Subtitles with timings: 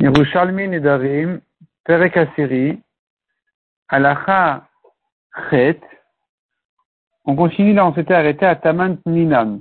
[0.00, 1.42] Yerushalmi Nedarim,
[1.84, 2.80] Perek Asiri,
[3.90, 4.66] Alacha
[5.50, 5.78] Chet.
[7.26, 9.60] On continue là, on s'était arrêté à Tamant Ninan.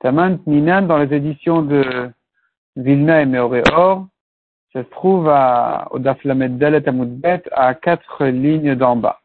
[0.00, 2.10] Tamant Ninan dans les éditions de
[2.76, 4.08] Vilna et Meoreor,
[4.74, 5.26] ça se trouve
[5.90, 9.22] au Daflamed Dalet Amoudbet à quatre lignes d'en bas.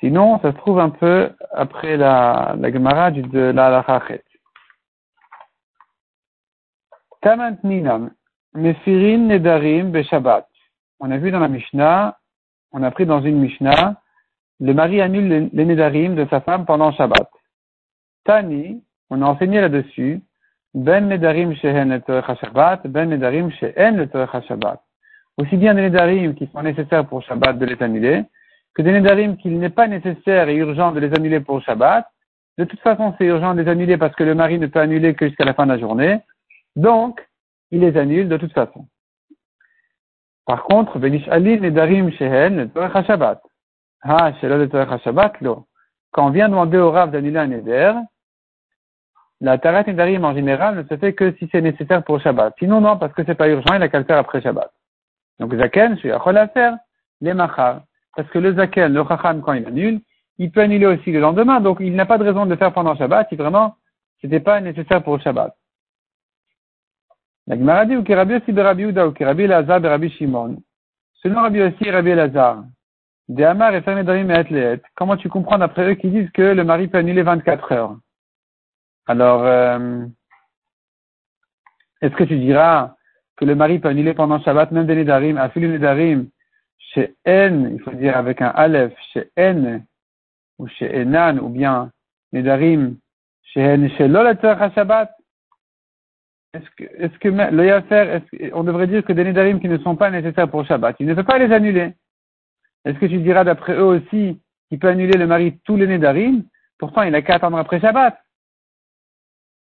[0.00, 4.24] Sinon, ça se trouve un peu après la, la Gemara de la Alacha Chet.
[7.20, 8.08] Tamant Ninan.
[8.54, 10.46] Mefirin Nedarim Beshabbat.
[11.00, 12.18] On a vu dans la Mishnah,
[12.72, 13.96] on a pris dans une Mishnah,
[14.60, 17.28] le mari annule les Nedarim de sa femme pendant Shabbat.
[18.24, 20.20] Tani, on a enseigné là-dessus,
[20.74, 24.08] Ben Nedarim Shehen le Shabbat, Ben Nedarim Shehen le
[24.46, 24.80] Shabbat.
[25.38, 28.22] Aussi bien des Nedarim qui sont nécessaires pour Shabbat de les annuler,
[28.74, 32.06] que des Nedarim qu'il n'est pas nécessaire et urgent de les annuler pour Shabbat.
[32.58, 35.14] De toute façon, c'est urgent de les annuler parce que le mari ne peut annuler
[35.14, 36.20] que jusqu'à la fin de la journée.
[36.76, 37.26] Donc,
[37.72, 38.86] il les annule de toute façon.
[40.46, 42.70] Par contre, Benish Ali Nedarim Shehen
[43.06, 43.42] Shabbat.
[44.02, 45.66] Ah, Shabbat, lo.
[46.12, 47.94] Quand on vient demander au Rav d'annuler un Neder,
[49.40, 52.54] la Tarat Nedarim en général ne se fait que si c'est nécessaire pour Shabbat.
[52.58, 54.70] Sinon, non, parce que c'est pas urgent, il a qu'à le faire après Shabbat.
[55.38, 56.76] Donc, Zaken, je suis à faire
[57.20, 57.82] les Machar.
[58.14, 60.00] Parce que le Zaken, le Chacham, quand il annule,
[60.38, 62.72] il peut annuler aussi le lendemain, donc il n'a pas de raison de le faire
[62.72, 63.76] pendant Shabbat si vraiment
[64.20, 65.54] c'était pas nécessaire pour Shabbat.
[67.46, 70.62] La Gemara dit, ou Rabbi aussi Rabbi Uda, ou Rabbi Lazar Rabbi Shimon.
[71.14, 72.64] Selon Rabbi aussi Rabbi Lazar,
[73.28, 76.64] de Amar et Fermedarim et Atleet, comment tu comprends d'après eux qui disent que le
[76.64, 77.96] mari peut annuler 24 heures?
[79.06, 80.04] Alors, euh,
[82.00, 82.94] est-ce que tu diras
[83.36, 86.28] que le mari peut annuler pendant Shabbat même des Nedarim, à Philou Nedarim,
[86.78, 89.84] chez N, il faut dire avec un Aleph, chez N,
[90.58, 91.90] ou chez Enan, ou bien
[92.32, 92.96] Nedarim,
[93.42, 95.10] chez N, chez Lolater Shabbat?
[96.54, 98.20] Est-ce que, est-ce que le Yafer,
[98.52, 101.14] on devrait dire que des Nedarim qui ne sont pas nécessaires pour Shabbat, il ne
[101.14, 101.94] peut pas les annuler.
[102.84, 106.44] Est-ce que tu diras d'après eux aussi qu'il peut annuler le mari tous les Nedarim?
[106.78, 108.18] Pourtant, il n'a qu'à attendre après Shabbat.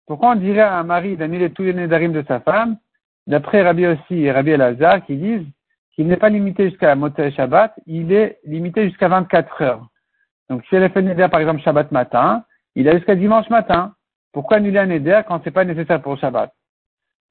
[0.07, 2.77] Pourquoi on dirait à un mari d'annuler tous les Nedarim de sa femme
[3.27, 5.47] D'après Rabbi aussi et Rabbi Elazar qui disent
[5.95, 9.87] qu'il n'est pas limité jusqu'à la Motel Shabbat, il est limité jusqu'à 24 heures.
[10.49, 12.43] Donc si elle a fait Neder par exemple Shabbat matin,
[12.75, 13.93] il a jusqu'à dimanche matin.
[14.33, 16.53] Pourquoi annuler un Neder quand c'est pas nécessaire pour Shabbat?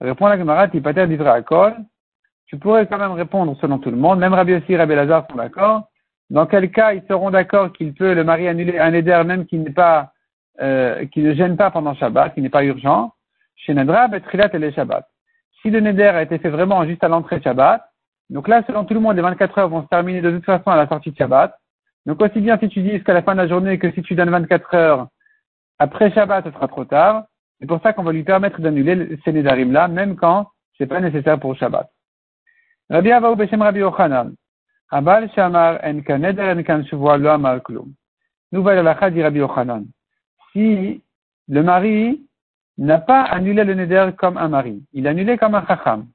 [0.02, 1.74] Répond la Gemara, Tipater à Kol.
[2.46, 4.18] Tu pourrais quand même répondre selon tout le monde.
[4.18, 5.88] Même Rabbi aussi et Rabbi Lazar sont d'accord.
[6.28, 9.58] Dans quel cas ils seront d'accord qu'il peut le mari annuler un éder même qui
[9.58, 10.12] n'est pas,
[10.60, 13.12] euh, qui ne gêne pas pendant Shabbat, qui n'est pas urgent?
[13.54, 15.06] Chez Nedra, Betrilat et les Shabbat.
[15.60, 17.82] Si le neder a été fait vraiment juste à l'entrée de Shabbat,
[18.28, 20.70] donc là, selon tout le monde, les 24 heures vont se terminer de toute façon
[20.70, 21.54] à la sortie de Shabbat.
[22.06, 24.16] Donc aussi bien si tu dis jusqu'à la fin de la journée que si tu
[24.16, 25.08] donnes 24 heures
[25.78, 27.26] après Shabbat, ce sera trop tard.
[27.62, 31.38] C'est pour ça qu'on va lui permettre d'annuler ces Nédarim-là, même quand c'est pas nécessaire
[31.38, 31.88] pour Shabbat.
[32.90, 34.34] Rabbi Avaou Beshem Rabbi Yochanan.
[34.90, 37.92] Abal Shamar en kan neder en kan shuvua lo amar klum.
[38.50, 39.84] Nouvelle halakha dit Rabbi Yochanan.
[40.50, 41.00] Si
[41.46, 42.26] le mari
[42.78, 46.08] n'a pas annulé le neder comme un mari, il a annulé comme un chacham.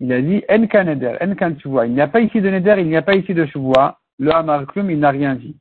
[0.00, 1.86] Il a dit en kan neder, en kan shuvua.
[1.86, 4.00] Il n'y a pas ici de neder, il n'y a pas ici de shuvua.
[4.18, 5.56] Lo amar klum, il n'a rien dit.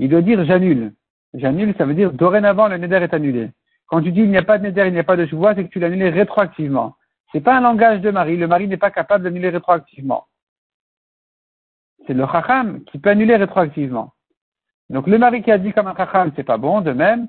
[0.00, 0.92] Il doit dire j'annule.
[1.32, 3.50] J'annule, ça veut dire dorénavant le neder est annulé.
[3.94, 5.54] Quand tu dis il n'y a pas de neder, il n'y a pas de chevois,
[5.54, 6.96] c'est que tu l'annules rétroactivement.
[7.30, 8.36] C'est pas un langage de mari.
[8.36, 10.26] Le mari n'est pas capable d'annuler rétroactivement.
[12.04, 14.12] C'est le chacham qui peut annuler rétroactivement.
[14.90, 16.80] Donc le mari qui a dit comme un chacham, c'est pas bon.
[16.80, 17.28] De même,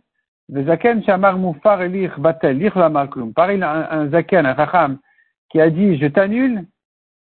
[0.49, 2.57] le zaken shamar mufar elich batel
[3.35, 4.97] Pareil, un, un zaken, un chacham,
[5.51, 6.65] qui a dit je t'annule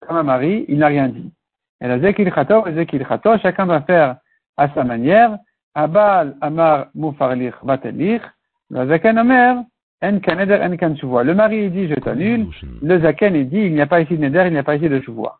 [0.08, 1.34] comme un mari, il n'a rien dit.
[1.82, 3.06] Et la zekil chator et zekil
[3.42, 4.20] chacun doit faire
[4.56, 5.38] à sa manière.
[5.76, 8.22] Abal amar mufar elich batel
[8.70, 9.64] le Zaken Omer,
[10.02, 12.48] en kaneder en kan Le mari dit je t'annule.
[12.82, 14.76] Le Zaken il dit il n'y a pas ici de neder, il n'y a pas
[14.76, 15.40] ici de chouvois.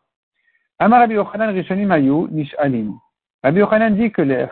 [0.78, 1.94] Amar Rabbi Yochanan Rishonim
[2.30, 2.94] Nish'alim.
[3.42, 4.46] Rabbi Yochanan dit que les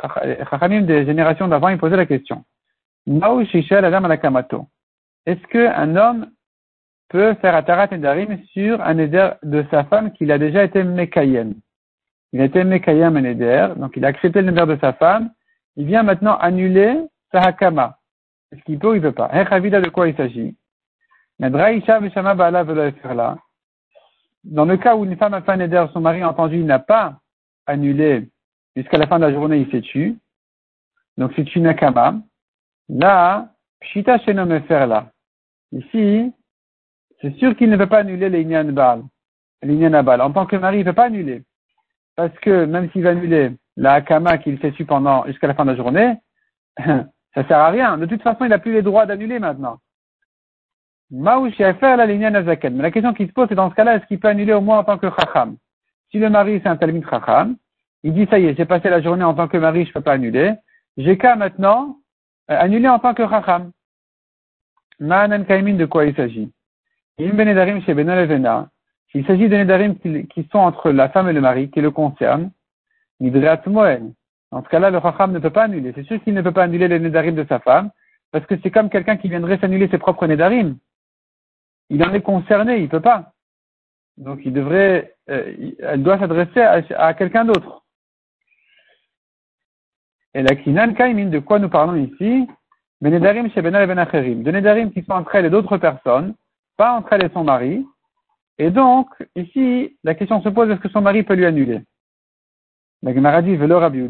[0.51, 2.45] Chachamim des générations d'avant, ils posaient la question.
[3.07, 4.67] Maou Shishel Adam Alakamato.
[5.27, 6.31] Est-ce qu'un homme
[7.09, 11.55] peut faire Atarat Nedarim sur un neder de sa femme qu'il a déjà été Mekayem?
[12.33, 15.31] Il a été Mekayem un neder, donc il a accepté le neder de sa femme.
[15.77, 17.01] Il vient maintenant annuler
[17.33, 17.96] sa Hakama.
[18.57, 20.57] Est-ce qu'il peut il ne peut pas de quoi il s'agit?
[21.39, 21.51] Dans
[24.65, 27.21] le cas où une femme a fait un éder, son mari entendu, il n'a pas
[27.67, 28.31] annulé
[28.75, 30.17] jusqu'à la fin de la journée, il s'est tué.
[31.19, 32.15] Donc c'est une akama.
[32.89, 33.51] Là,
[33.81, 35.11] pshita shenom faire là.
[35.73, 36.33] Ici,
[37.21, 39.03] c'est sûr qu'il ne peut pas annuler les bal.
[39.63, 40.21] bal.
[40.23, 41.43] En tant que mari, il ne peut pas annuler.
[42.15, 45.67] Parce que même s'il va annuler la akama qu'il s'est tué pendant, jusqu'à la fin
[45.67, 46.15] de la journée,
[47.37, 47.99] Ça sert à rien.
[47.99, 49.79] De toute façon, il n'a plus les droits d'annuler maintenant.
[51.11, 52.75] Maouchi a faire la ligne nazaken.
[52.75, 54.63] Mais la question qui se pose, c'est dans ce cas-là, est-ce qu'il peut annuler au
[54.63, 55.57] moins en tant que chacham?
[56.11, 57.57] Si le mari, c'est un talmid chacham,
[58.03, 60.01] il dit, ça y est, j'ai passé la journée en tant que mari, je peux
[60.01, 60.55] pas annuler.
[60.97, 61.99] J'ai qu'à maintenant
[62.51, 63.71] euh, annuler en tant que chacham.
[64.99, 66.51] Ma'anan kaimin, de quoi il s'agit?
[67.19, 67.37] Il
[67.85, 67.95] chez
[69.13, 72.51] S'il s'agit de nedarim qui, sont entre la femme et le mari, qui le concernent,
[73.21, 74.15] nidrat moen.
[74.57, 75.93] Dans ce cas-là, le chacham ne peut pas annuler.
[75.95, 77.91] C'est sûr qu'il ne peut pas annuler les nedarim de sa femme,
[78.33, 80.79] parce que c'est comme quelqu'un qui viendrait s'annuler ses propres nedarim.
[81.91, 83.35] Il en est concerné, il peut pas.
[84.17, 87.85] Donc il devrait, euh, elle doit s'adresser à, quelqu'un d'autre.
[90.33, 92.49] Et la kinan kaimin, de quoi nous parlons ici?
[93.03, 94.43] Benacherim.
[94.43, 96.35] De nedarim qui sont entre elle et d'autres personnes,
[96.79, 97.87] pas entre elle et son mari.
[98.57, 101.83] Et donc, ici, la question se pose, est-ce que son mari peut lui annuler?
[103.03, 104.09] La Gemara dit, Velo Rabbi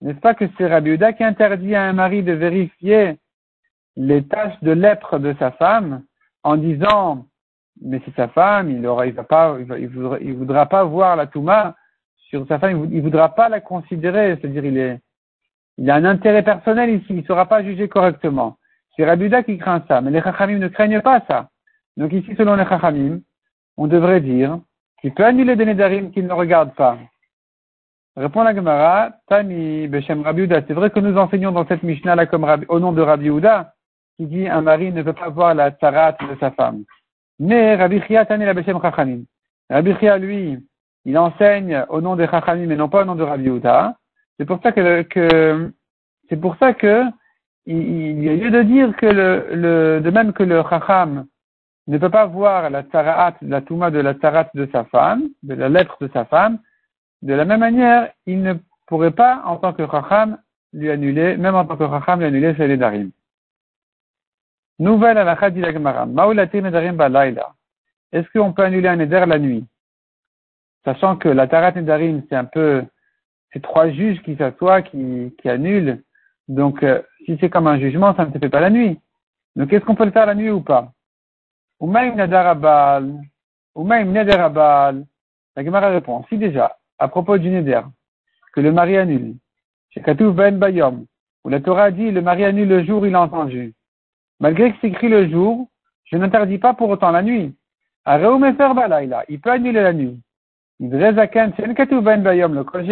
[0.00, 3.18] N'est-ce pas que c'est Rabbi qui interdit à un mari de vérifier
[3.96, 6.04] les tâches de lèpre de sa femme
[6.44, 7.26] en disant,
[7.82, 9.88] mais c'est sa femme, il aura, il va pas, il,
[10.34, 11.74] voudra, pas voir la Touma
[12.16, 15.00] sur sa femme, il, voudra pas la considérer, c'est-à-dire il
[15.78, 18.58] il a un intérêt personnel ici, il ne sera pas jugé correctement.
[18.96, 21.50] C'est Rabuda qui craint ça, mais les Chachamim ne craignent pas ça.
[21.96, 23.20] Donc ici, selon les Chachamim,
[23.76, 24.58] on devrait dire
[25.00, 26.98] qu'il peut annuler des Nedarim qu'il ne regarde pas.
[28.18, 30.62] Répond la Gemara, Tani Beshem Rabiuda.
[30.66, 32.26] C'est vrai que nous enseignons dans cette Mishnah là
[32.66, 33.74] au nom de Rabiuda,
[34.16, 36.82] qui dit un mari ne peut pas voir la tarat de sa femme.
[37.38, 39.22] Mais Rabbi Chia Tani la Beshem Chachamim.
[39.70, 40.58] Rabbi Chia, lui,
[41.04, 43.94] il enseigne au nom des Chachamim mais non pas au nom de Rabiuda.
[44.36, 45.72] C'est pour ça que,
[46.28, 47.04] c'est pour ça que
[47.66, 51.24] il, y a lieu de dire que le, de même que le Chacham
[51.86, 55.54] ne peut pas voir la tarat, la touma de la tarat de sa femme, de
[55.54, 56.58] la lettre de sa femme,
[57.22, 58.54] de la même manière, il ne
[58.86, 60.38] pourrait pas, en tant que Chacham,
[60.72, 63.10] lui annuler, même en tant que Chacham, lui annuler ses Nedarim.
[64.78, 66.06] Nouvelle à la Khadila Gemara.
[66.06, 67.54] Maoulatir Nedarim Balaila.
[68.12, 69.66] Est-ce qu'on peut annuler un Neder la nuit?
[70.84, 72.84] Sachant que la Tarat Nedarim, c'est un peu,
[73.52, 76.02] c'est trois juges qui s'assoient, qui, qui annulent.
[76.46, 78.98] Donc, euh, si c'est comme un jugement, ça ne se fait pas la nuit.
[79.56, 80.92] Donc, est-ce qu'on peut le faire la nuit ou pas?
[81.80, 83.20] Umaim Nadarabal.
[83.76, 85.04] Umaim Nadarabal.
[85.56, 87.82] La Gemara répond, si déjà, à propos du Neder,
[88.52, 89.36] que le mari annule.
[89.90, 91.06] Chez Ben Bayom,
[91.44, 93.74] où la Torah dit le mari annule le jour, il a entendu.
[94.40, 95.68] Malgré que c'est écrit le jour,
[96.04, 97.54] je n'interdis pas pour autant la nuit.
[98.06, 100.20] Il peut annuler la nuit.
[100.80, 101.52] Zaken,
[102.02, 102.86] Ben Bayom, le Kol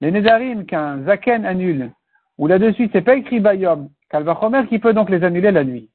[0.00, 1.92] Les Nedarim qu'un Zaken annule,
[2.38, 5.90] ou là-dessus c'est pas écrit Bayom, Kalvachomer qui peut donc les annuler la nuit.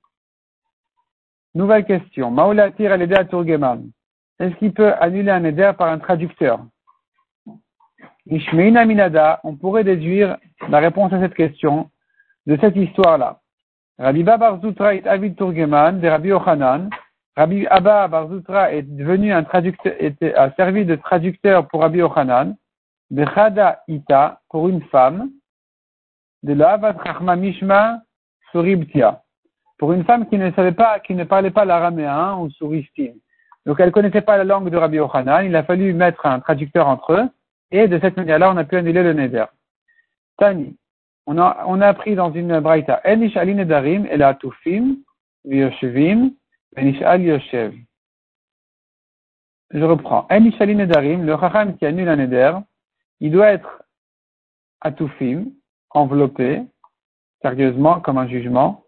[1.53, 2.31] Nouvelle question.
[2.31, 3.89] Maulatir al à Tourgeman.
[4.39, 6.65] Est-ce qu'il peut annuler un Neder par un traducteur?
[8.29, 10.37] On pourrait déduire
[10.69, 11.89] la réponse à cette question
[12.45, 13.39] de cette histoire-là.
[13.97, 16.89] Rabbi Barzoutra est Avid Turgeman de Rabbi Ochanan.
[17.35, 19.93] Rabbi Abba Barzoutra est devenu un traducteur,
[20.35, 22.55] a servi de traducteur pour Rabbi Ochanan.
[23.09, 25.29] Bechada Ita, pour une femme.
[26.43, 28.01] De la Chachma Mishma
[28.51, 29.21] Suribtia.
[29.77, 33.15] Pour une femme qui ne savait pas, qui ne parlait pas l'araméen ou suristine.
[33.65, 35.45] Donc elle ne connaissait pas la langue de Rabbi Ochanan.
[35.45, 37.29] Il a fallu mettre un traducteur entre eux.
[37.71, 39.45] Et de cette manière-là, on a pu annuler le neder.
[40.37, 40.77] Tani.
[41.25, 42.99] On a, on a appris dans une braïta.
[43.05, 44.97] Enish ali nedarim el atufim
[45.45, 46.31] v'yoshevim
[46.75, 47.73] enish yoshev.
[49.69, 50.27] Je reprends.
[50.29, 52.53] Enish ali nedarim, le chacham qui annule un neder,
[53.19, 53.83] il doit être
[54.81, 55.45] atufim,
[55.91, 56.63] enveloppé,
[57.41, 58.83] sérieusement, comme un jugement.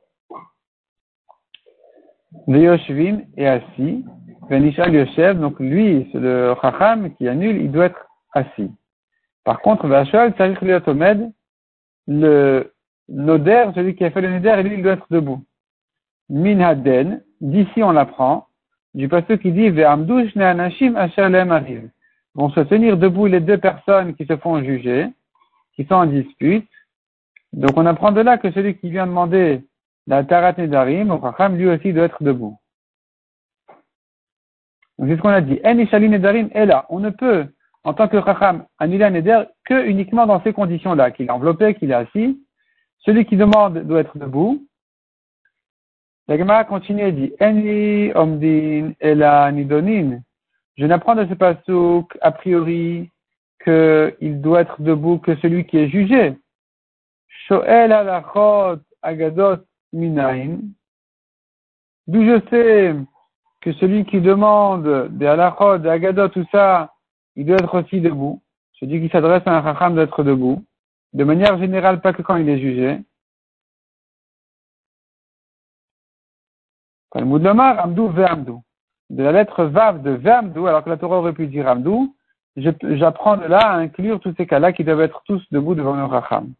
[2.48, 4.04] V'yoshevim est assis.
[4.50, 8.72] V'enish yoshev, donc lui, c'est le chacham qui annule, il doit être assis.
[9.44, 10.34] Par contre, Vachal,
[12.08, 12.74] le
[13.10, 15.44] Noder, celui qui a fait le Neder, lui, il doit être debout.
[16.30, 18.48] Minhaden, d'ici on l'apprend,
[18.94, 21.90] du passage qui dit Ve'amdouch ne'anashim asher arrive.
[22.36, 25.08] Vont se tenir debout les deux personnes qui se font juger,
[25.76, 26.70] qui sont en dispute.
[27.52, 29.64] Donc on apprend de là que celui qui vient demander
[30.08, 32.58] la Tarat Nedarim, au Chacham, lui aussi doit être debout.
[34.98, 35.60] Donc c'est ce qu'on a dit.
[35.64, 36.86] En Nedarim est là.
[36.90, 37.48] On ne peut
[37.84, 41.92] en tant que Chacham, annuler un que uniquement dans ces conditions-là, qu'il est enveloppé, qu'il
[41.92, 42.40] est assis.
[43.00, 44.66] Celui qui demande doit être debout.
[46.30, 50.22] La Gemara continue et dit, Enli omdin ela nidonin.
[50.78, 53.10] Je n'apprends de ce pasouk, a priori,
[53.64, 56.38] qu'il doit être debout que celui qui est jugé.
[57.48, 59.58] Shoel alachot agadot
[59.92, 60.60] minain.
[62.08, 62.96] D'où je sais
[63.62, 66.93] que celui qui demande des alachot, des agadot, tout ça,
[67.36, 68.42] il doit être aussi debout.
[68.80, 70.64] Je dis qu'il s'adresse à un racham d'être debout.
[71.14, 73.00] De manière générale, pas que quand il est jugé.
[77.12, 78.64] Talmud Lomar, Amdou Ve'amdou.
[79.10, 82.16] De la lettre Vav de Ve'amdou, alors que la Torah aurait pu dire Amdou,
[82.56, 86.06] j'apprends de là à inclure tous ces cas-là qui doivent être tous debout devant le
[86.06, 86.54] Racham.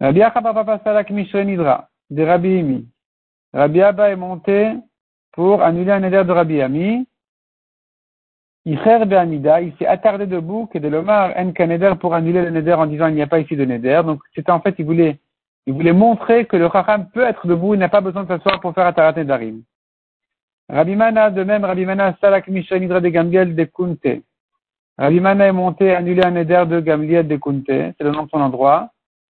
[0.00, 2.88] Rabbi Papa Salak Nidra, de Rabbi Imi.
[3.54, 4.74] Rabbi Abba est monté
[5.36, 7.06] pour annuler un éder de Rabbi Ami.
[8.64, 13.06] Il s'est attardé debout, que de l'Omar, en Kaneder pour annuler le Neder en disant
[13.06, 14.00] il n'y a pas ici de Neder.
[14.04, 15.18] Donc, c'était en fait, il voulait,
[15.66, 18.60] il voulait montrer que le Chacham peut être debout, il n'a pas besoin de s'asseoir
[18.60, 19.62] pour faire Atarat Nedarim.
[20.68, 24.22] Rabbi Mana, de même, Rabbi Mana, Salak Nidra de Gamliel de Kunte.
[24.98, 28.30] Rabbi Mana est monté annuler un Neder de Gamliel de Kunte, c'est le nom de
[28.30, 28.90] son endroit.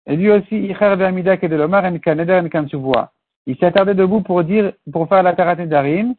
[0.05, 3.11] Et lui aussi, Icher Be'amida, que de l'Omar, en Kaneder, en Kansuvoa.
[3.47, 6.15] Il s'est attardé debout pour dire, pour faire la Nedarim,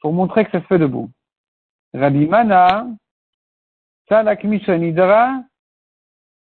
[0.00, 1.10] pour montrer que ça se fait debout.
[1.92, 2.86] Rabbi Mana,
[4.08, 5.42] Salak Nidra,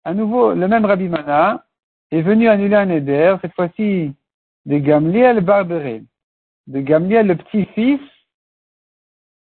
[0.04, 1.64] à nouveau, le même Rabbi Mana
[2.12, 4.14] est venu annuler un éder, cette fois-ci
[4.64, 6.04] de Gamliel Barberet,
[6.68, 8.00] de Gamliel le petit-fils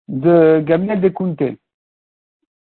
[0.07, 1.57] de Gamliel de Kunte.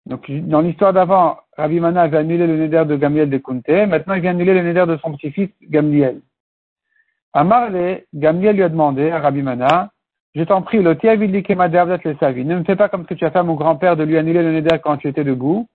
[0.08, 4.16] Donc, dans l'histoire d'avant, Rabbi Mana avait annulé le neder de Gamliel de Kunte, maintenant
[4.16, 6.22] il vient annuler le neder de son petit-fils Gamliel.
[7.34, 9.92] Amarle, Gamliel lui a demandé à Rabbi Mana,
[10.34, 12.46] je t'en prie, le le savi.
[12.46, 14.18] Ne me fais pas comme ce que tu as fait à mon grand-père de lui
[14.18, 15.68] annuler le neder quand tu étais debout.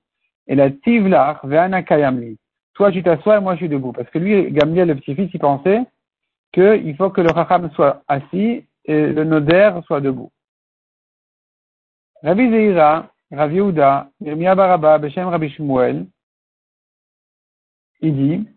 [0.46, 2.38] Et la tivlar ve'ana kayamli.
[2.74, 3.92] Toi, tu t'assois et moi, je suis debout.
[3.92, 5.82] Parce que lui, Gamliel, le petit-fils, il pensait
[6.52, 10.30] qu'il faut que le racham soit assis et le noder soit debout.
[12.22, 16.06] Rabbi Zeira, Rabbi Yehuda, Yirmiya Baraba, Beshem Rabbi Shmuel,
[18.00, 18.48] il dit,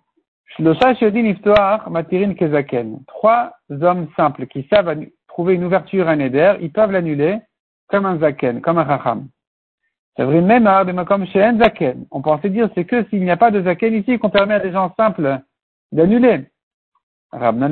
[3.07, 7.39] Trois hommes simples qui savent trouver une ouverture à un éder, ils peuvent l'annuler
[7.87, 9.27] comme un zaken, comme un racham.
[10.17, 12.05] C'est vrai, même à comme chez un zaken.
[12.11, 14.59] On pensait dire, c'est que s'il n'y a pas de zaken ici, qu'on permet à
[14.59, 15.39] des gens simples
[15.91, 16.45] d'annuler.
[17.31, 17.69] Les chachamim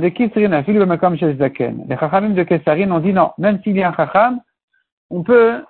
[2.29, 4.39] de Kesarin ont dit non, même s'il y a un chacham,
[5.09, 5.65] on peut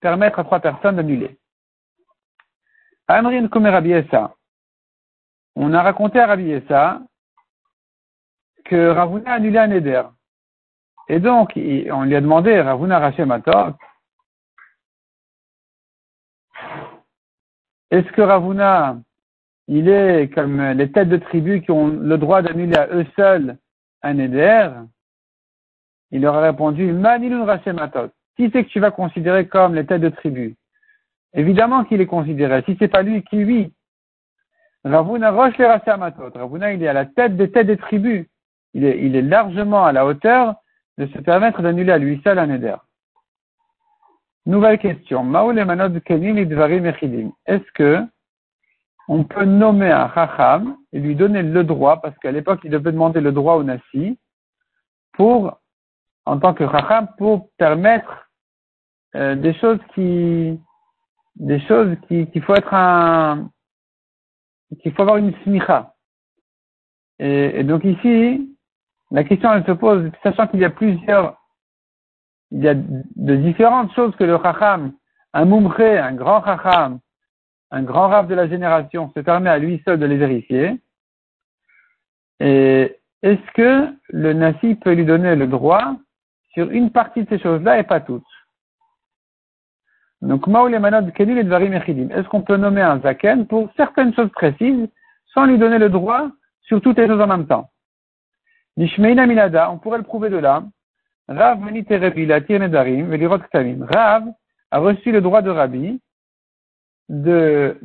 [0.00, 1.36] permettre à trois personnes d'annuler.
[3.08, 3.92] Amrin Rabbi
[5.56, 7.00] On a raconté à Rabbi Essa
[8.64, 10.02] que Ravuna a annulé un éder.
[11.08, 13.30] Et donc, on lui a demandé, Ravuna Rachem
[17.90, 18.96] est-ce que Ravuna,
[19.68, 23.56] il est comme les têtes de tribus qui ont le droit d'annuler à eux seuls
[24.02, 24.68] un éder
[26.10, 27.78] Il leur a répondu, Manilun Rachem
[28.36, 30.56] Si c'est que tu vas considérer comme les têtes de tribus,
[31.34, 32.62] évidemment qu'il est considéré.
[32.66, 33.72] Si c'est pas lui, qui lui
[34.84, 38.26] Ravuna Roche les Ravuna, il est à la tête des têtes des tribus.
[38.74, 40.56] Il est, il est largement à la hauteur
[40.98, 42.74] de se permettre d'annuler à lui seul un éder.
[44.46, 45.24] Nouvelle question.
[47.46, 48.04] Est-ce que
[49.08, 52.92] on peut nommer un chacham et lui donner le droit, parce qu'à l'époque, il devait
[52.92, 54.18] demander le droit au nasi,
[55.12, 55.58] pour,
[56.24, 58.30] en tant que chacham, pour permettre
[59.14, 60.58] euh, des choses qui,
[61.36, 63.50] des choses qui, qu'il faut être un,
[64.76, 65.94] qu'il faut avoir une smicha.
[67.18, 68.56] Et, donc ici,
[69.10, 71.36] la question, elle se pose, sachant qu'il y a plusieurs,
[72.50, 74.92] il y a de différentes choses que le chacham,
[75.32, 76.98] un mumré, un grand chacham,
[77.70, 80.80] un grand rave de la génération se permet à lui seul de les vérifier.
[82.40, 85.96] Et est-ce que le nasi peut lui donner le droit
[86.52, 88.22] sur une partie de ces choses-là et pas toutes?
[90.24, 94.88] Donc, est-ce qu'on peut nommer un zaken pour certaines choses précises
[95.34, 96.30] sans lui donner le droit
[96.62, 97.68] sur toutes les choses en même temps?
[98.76, 100.64] Minada, on pourrait le prouver de là.
[101.28, 101.60] Rav
[103.90, 104.24] Rav
[104.70, 106.00] a reçu le droit de Rabbi
[107.10, 107.78] de,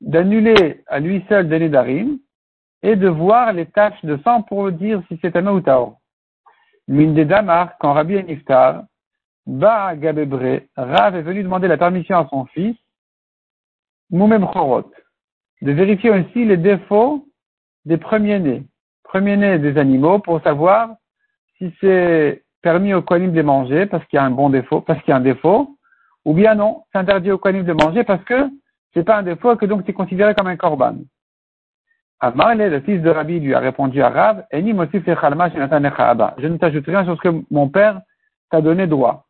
[0.00, 2.18] d'annuler à lui seul des Nedarim
[2.82, 5.96] et de voir les taches de sang pour dire si c'est un ou Tao.
[6.88, 8.84] Mine des Damar, quand Rabbi est niftar,
[9.50, 12.76] Ba Gabebre, Rav est venu demander la permission à son fils,
[14.08, 14.92] Moumem Chorot,
[15.60, 17.26] de vérifier aussi les défauts
[17.84, 18.62] des premiers-nés
[19.02, 20.90] premier-né des animaux pour savoir
[21.58, 25.00] si c'est permis au Kohanim de manger parce qu'il y a un bon défaut, parce
[25.02, 25.76] qu'il y a un défaut,
[26.24, 28.48] ou bien non, c'est interdit au Kohanim de manger parce que
[28.94, 30.94] c'est pas un défaut que donc c'est considéré comme un korban.
[32.20, 37.16] Amarle, le fils de Rabbi, lui a répondu à Rav, Je ne t'ajoute rien sur
[37.16, 38.00] ce que mon père
[38.48, 39.26] t'a donné droit.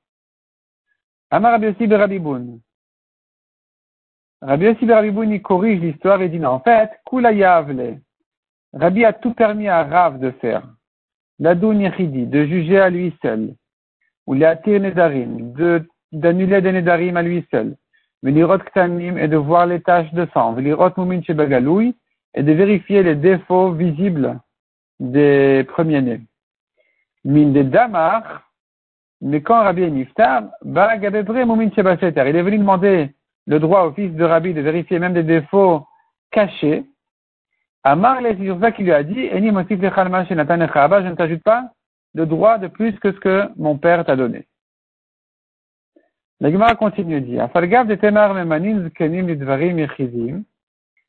[1.31, 2.61] Amar Rabbi aussi de Rabbi Boun.
[4.43, 8.01] Rabbi aussi de Rabbi Boun, il corrige l'histoire et dit non, en fait, Kula Yavle.
[8.73, 10.63] Rabbi a tout permis à Rav de faire.
[11.39, 13.55] L'adou de juger à lui seul.
[14.27, 15.55] Ou l'atir nedarim,
[16.13, 17.77] d'annuler des nedarim à lui seul.
[18.23, 20.53] Velirot ktanim et de voir les taches de sang.
[20.53, 21.97] Velirot mumin shebagaloui
[22.35, 24.39] et de vérifier les défauts visibles
[24.99, 26.21] des premiers-nés.
[27.25, 28.50] Min de Damar,
[29.21, 33.11] mais quand Rabbi est niftar, il est venu demander
[33.47, 35.87] le droit au fils de Rabbi de vérifier même des défauts
[36.31, 36.85] cachés.
[37.83, 41.71] Amar, c'est sur ça lui a dit, je ne t'ajoute pas
[42.15, 44.47] de droit de plus que ce que mon père t'a donné.
[46.41, 47.49] La Gemara continue de dire,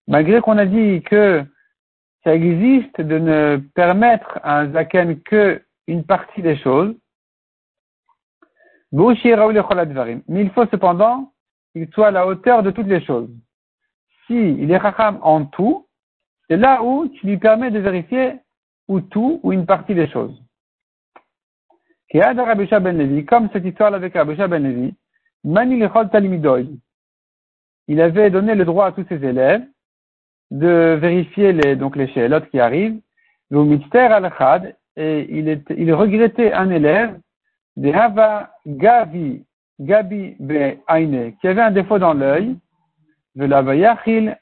[0.07, 1.45] malgré qu'on a dit que
[2.23, 6.93] ça existe de ne permettre à un zaken que une partie des choses,
[8.93, 11.31] mais il faut cependant
[11.71, 13.29] qu'il soit à la hauteur de toutes les choses.
[14.27, 15.87] Si il est racham en tout,
[16.49, 18.33] c'est là où tu lui permets de vérifier
[18.87, 20.37] ou tout ou une partie des choses.
[22.13, 24.93] Ben comme cette histoire avec Rabbi Ben Levi,
[27.87, 29.65] il avait donné le droit à tous ses élèves
[30.51, 32.99] de vérifier les, donc les qui arrivent,
[34.97, 37.17] et il, il regrettait un élève,
[37.77, 39.43] de Hava Gavi,
[39.79, 42.55] Gabi Be Aine, qui avait un défaut dans l'œil,
[43.35, 43.63] la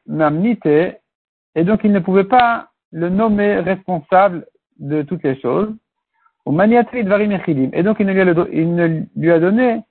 [0.08, 4.48] Mamnite, et donc il ne pouvait pas le nommer responsable
[4.80, 5.74] de toutes les choses.
[6.46, 6.66] Et donc
[8.00, 9.82] il ne, lui il ne lui a donné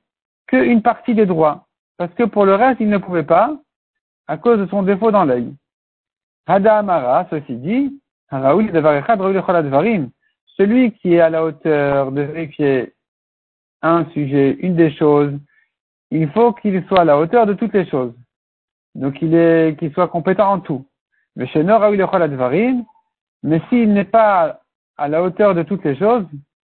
[0.46, 1.66] qu'une partie des droits.
[1.96, 3.56] Parce que pour le reste, il ne pouvait pas,
[4.26, 5.54] à cause de son défaut dans l'œil.
[6.46, 8.00] Hada Amara, ceci dit,
[10.56, 12.92] celui qui est à la hauteur de vérifier
[13.82, 15.32] un sujet, une des choses,
[16.10, 18.14] il faut qu'il soit à la hauteur de toutes les choses.
[18.94, 20.86] Donc qu'il soit compétent en tout.
[21.36, 21.62] Mais chez
[23.44, 24.60] mais s'il n'est pas
[24.96, 26.24] à la hauteur de toutes les choses,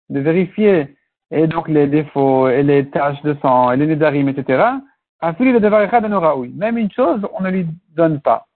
[0.10, 0.98] de vérifier
[1.32, 4.80] et donc les défauts et les taches de sang et les nédarim, etc.,
[5.22, 8.48] même une chose, on ne lui donne pas.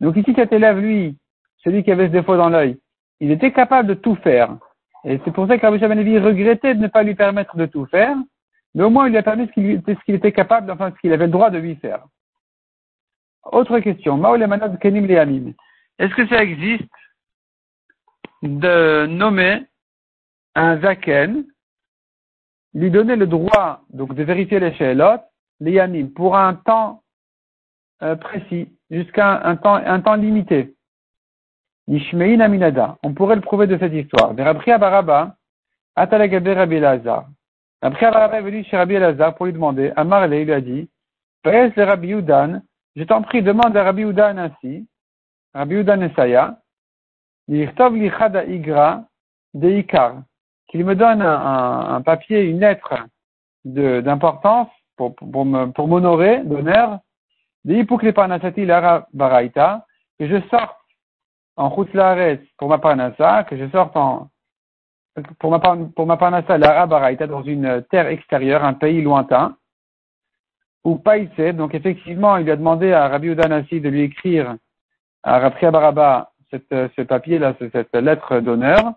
[0.00, 1.16] Donc ici, cet élève, lui,
[1.58, 2.78] celui qui avait ce défaut dans l'œil,
[3.20, 4.56] il était capable de tout faire.
[5.04, 8.16] Et c'est pour ça que regrettait de ne pas lui permettre de tout faire,
[8.74, 11.26] mais au moins il lui a permis ce qu'il était capable, enfin ce qu'il avait
[11.26, 12.04] le droit de lui faire.
[13.44, 14.22] Autre question.
[15.98, 16.88] Est-ce que ça existe
[18.42, 19.66] de nommer
[20.54, 21.44] un zaken,
[22.74, 25.24] lui donner le droit donc de vérifier les shélotes,
[25.60, 27.02] les yanim, pour un temps
[28.02, 30.74] euh, précis, jusqu'à un temps, un temps limité?
[31.88, 32.96] Nishmein Aminada.
[33.02, 34.34] On pourrait le prouver de cette histoire.
[34.36, 35.36] Rabbi Abaraba,
[35.96, 37.26] Atalagabe Rabbi Elazar.
[37.82, 39.92] Rabbi Abaraba est venu chez Rabbi Elazar pour lui demander.
[39.96, 40.88] Amarle, il lui a dit,
[41.42, 42.62] Pèse Rabbi Udan,
[42.94, 44.86] je t'en prie, demande à Rabbi Udan ainsi,
[45.54, 46.58] Rabbi Udan Esaya,
[47.48, 49.04] Yirtov li chada igra
[49.54, 50.22] de ikar,
[50.68, 52.94] qu'il me donne un, papier, une lettre
[53.64, 55.30] d'importance pour, pour,
[55.74, 57.00] pour m'honorer d'honneur,
[57.64, 59.86] de Ipukle Parnasati Lara Baraita,
[60.18, 60.76] que je sorte
[61.56, 61.90] en route
[62.58, 64.30] pour ma Parnassa, que je sorte en,
[65.38, 69.56] pour ma, pour ma Parnassa Lara Baraita dans une terre extérieure, un pays lointain,
[70.84, 74.56] ou Païsé, donc effectivement, il a demandé à Rabbi Udanasi de lui écrire
[75.22, 78.94] à Rabbi Baraba ce papier-là, cette lettre d'honneur,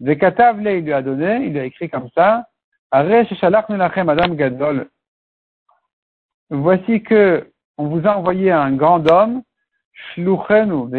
[0.00, 2.46] Vekatavle, il lui a donné, il lui a écrit comme ça,
[2.92, 4.88] Madame Gadol.
[6.50, 9.42] Voici que on vous a envoyé un grand homme,
[10.14, 10.90] Shluchenu,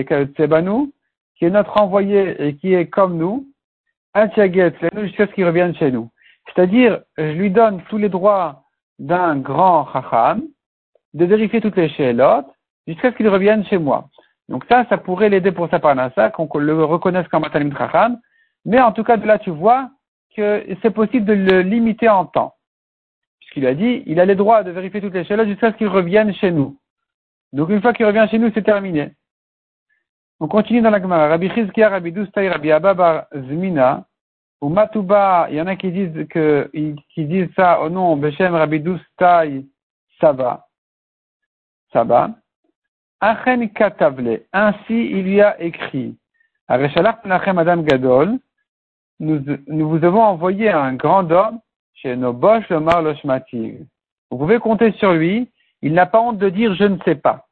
[1.36, 3.48] qui est notre envoyé et qui est comme nous,
[4.16, 6.10] jusqu'à ce qu'il revienne chez nous.
[6.48, 8.64] C'est-à-dire, je lui donne tous les droits
[9.00, 10.44] d'un grand chacham,
[11.14, 12.48] de vérifier toutes les shélotes,
[12.88, 14.10] jusqu'à ce qu'il revienne chez moi.
[14.50, 18.20] Donc ça, ça pourrait l'aider pour sa parnassa, qu'on le reconnaisse comme Atalim Chacham,
[18.66, 19.90] mais en tout cas, de là, tu vois
[20.36, 22.56] que c'est possible de le limiter en temps.
[23.40, 25.88] Puisqu'il a dit, il a le droit de vérifier toutes les choses jusqu'à ce qu'il
[25.88, 26.78] revienne chez nous.
[27.54, 29.12] Donc, une fois qu'il revient chez nous, c'est terminé.
[30.40, 31.30] On continue dans la Gemara.
[31.30, 34.06] Rabbi Chizkia, Rabbi Doustay, Rabbi Ababar Zmina,
[34.60, 36.70] ou Matuba, il y en a qui disent que,
[37.14, 39.66] qui disent ça au nom Beshem Rabbi Doustay
[40.20, 40.66] Saba.
[41.92, 42.32] Saba.
[43.22, 44.42] Achen Katavle.
[44.52, 46.18] Ainsi, il y a écrit.
[46.68, 48.40] Madame Gadol,
[49.20, 51.60] nous, nous vous avons envoyé un grand homme
[51.94, 53.86] chez nos boches, le Marloshmativ.
[54.32, 55.50] Vous pouvez compter sur lui.
[55.84, 57.46] Il n'a pas honte de dire je ne sais pas.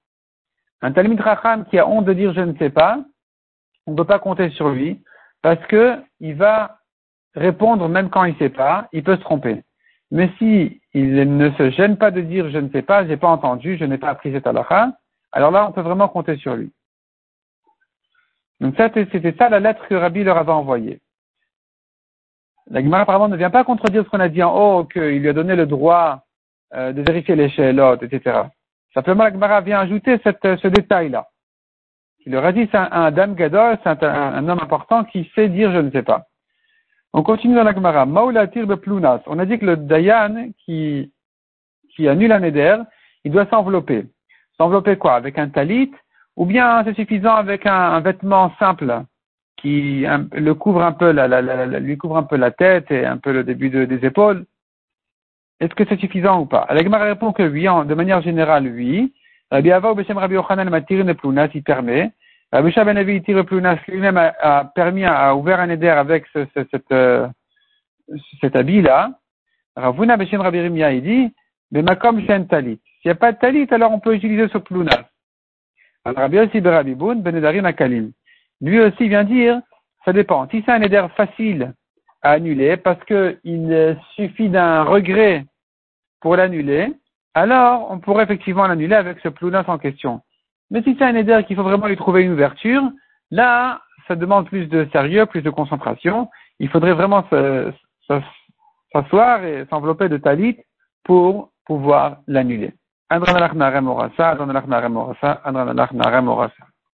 [0.82, 3.04] Un Talmud Racham qui a honte de dire je ne sais pas,
[3.86, 5.04] on ne peut pas compter sur lui
[5.42, 6.78] parce que il va
[7.36, 9.64] répondre même quand il ne sait pas, il peut se tromper.
[10.12, 13.28] Mais si il ne se gêne pas de dire je ne sais pas, j'ai pas
[13.28, 14.94] entendu, je n'ai pas appris cette halakha,
[15.34, 16.72] alors là on peut vraiment compter sur lui.
[18.62, 21.02] Donc c'était ça la lettre que Rabbi leur avait envoyée.
[22.70, 25.28] La Gemara apparemment ne vient pas contredire ce qu'on a dit en haut, qu'il lui
[25.28, 26.24] a donné le droit
[26.74, 28.44] euh, de vérifier les l'échelle, etc.
[28.94, 31.28] Simplement, la Gemara vient ajouter cette, ce détail-là.
[32.24, 35.80] Si le radis c'est un, dame gadol, c'est un, homme important qui sait dire je
[35.80, 36.28] ne sais pas.
[37.14, 38.06] On continue dans la Gemara.
[38.06, 39.22] Maulatir de plunas.
[39.26, 41.12] On a dit que le dayan qui,
[41.90, 42.78] qui annule un éder,
[43.24, 44.06] il doit s'envelopper.
[44.58, 45.16] S'envelopper quoi?
[45.16, 45.92] Avec un talit?
[46.38, 49.04] Ou bien c'est suffisant avec un, vêtement simple
[49.58, 53.34] qui le couvre un peu, la, lui couvre un peu la tête et un peu
[53.34, 54.46] le début des épaules?
[55.62, 56.62] Est-ce que c'est suffisant ou pas?
[56.62, 59.14] Alors, Gemara répond que oui, de manière générale, oui.
[59.52, 62.12] Rabbi Ava ou Beshem Rabbi Yochanan m'a tiré une plounas, il permet.
[62.52, 66.66] Rabbi Ben Avi tire plounas lui-même a, permis, a ouvert un éder avec ce, ce,
[66.72, 67.28] cette, euh,
[68.42, 69.12] cet habit-là.
[69.76, 71.34] Ravuna Beshem Rabbi Rimia, il dit,
[71.72, 72.80] mais makom shen talit.
[73.02, 75.06] S'il n'y a pas de talit, alors on peut utiliser ce plounas.
[76.06, 78.12] Alors Rabbi aussi Rabbi Boun, Ben Akalim.
[78.62, 79.62] Lui aussi vient dire,
[80.06, 80.50] ça dépend.
[80.50, 81.74] Si c'est un éder facile
[82.24, 85.46] à annuler, parce qu'il suffit d'un regret
[86.22, 86.94] pour l'annuler,
[87.34, 90.22] alors on pourrait effectivement l'annuler avec ce plounas en question.
[90.70, 92.84] Mais si c'est un éder qu'il faut vraiment lui trouver une ouverture,
[93.30, 96.30] là, ça demande plus de sérieux, plus de concentration.
[96.60, 97.26] Il faudrait vraiment
[98.94, 100.58] s'asseoir et s'envelopper de talit
[101.04, 102.74] pour pouvoir l'annuler.